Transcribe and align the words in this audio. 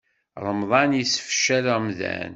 Remḍan 0.43 0.91
yessefcal 0.95 1.65
amdan. 1.75 2.29